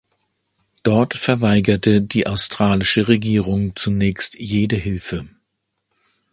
[0.81, 5.29] Dort verweigerte die australische Regierung zunächst jede Hilfe.